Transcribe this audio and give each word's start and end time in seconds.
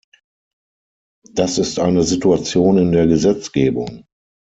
Das 1.31 1.59
ist 1.59 1.77
eine 1.77 2.01
Situation 2.01 2.79
in 2.79 2.91
der 2.91 3.05
Gesetzgebung. 3.05 4.05